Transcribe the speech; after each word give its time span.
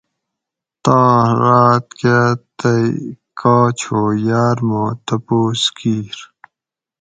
تاہ 0.83 1.25
راۤت 1.41 1.85
کاۤ 1.99 2.29
تئ 2.57 2.85
کاچ 3.39 3.79
ہو 3.89 4.01
یاۤر 4.27 4.57
ما 4.69 4.83
تپوس 5.05 5.61
کِیر 5.77 6.17